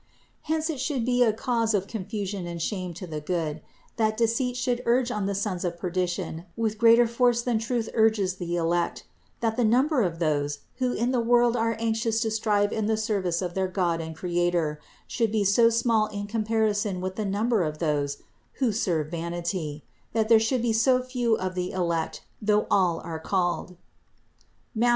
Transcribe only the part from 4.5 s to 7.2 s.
should urge on the sons of perdition with greater